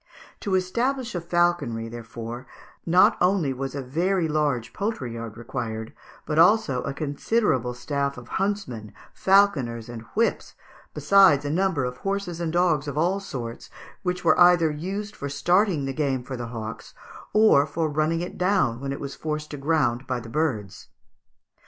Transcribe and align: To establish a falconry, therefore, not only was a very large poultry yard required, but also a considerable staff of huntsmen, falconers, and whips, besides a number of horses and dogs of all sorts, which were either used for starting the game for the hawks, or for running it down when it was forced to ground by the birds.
To 0.39 0.55
establish 0.55 1.13
a 1.13 1.21
falconry, 1.21 1.87
therefore, 1.87 2.47
not 2.87 3.17
only 3.21 3.53
was 3.53 3.75
a 3.75 3.83
very 3.83 4.27
large 4.27 4.73
poultry 4.73 5.13
yard 5.13 5.37
required, 5.37 5.93
but 6.25 6.39
also 6.39 6.81
a 6.81 6.91
considerable 6.91 7.75
staff 7.75 8.17
of 8.17 8.27
huntsmen, 8.41 8.93
falconers, 9.13 9.89
and 9.89 10.01
whips, 10.15 10.55
besides 10.95 11.45
a 11.45 11.51
number 11.51 11.85
of 11.85 11.97
horses 11.97 12.41
and 12.41 12.51
dogs 12.51 12.87
of 12.87 12.97
all 12.97 13.19
sorts, 13.19 13.69
which 14.01 14.25
were 14.25 14.39
either 14.39 14.71
used 14.71 15.15
for 15.15 15.29
starting 15.29 15.85
the 15.85 15.93
game 15.93 16.23
for 16.23 16.35
the 16.35 16.47
hawks, 16.47 16.95
or 17.31 17.67
for 17.67 17.87
running 17.87 18.21
it 18.21 18.39
down 18.39 18.79
when 18.79 18.91
it 18.91 18.99
was 18.99 19.13
forced 19.13 19.51
to 19.51 19.57
ground 19.57 20.07
by 20.07 20.19
the 20.19 20.29
birds. 20.29 20.87